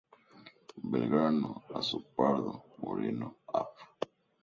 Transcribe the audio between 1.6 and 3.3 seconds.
Azopardo, Moreno,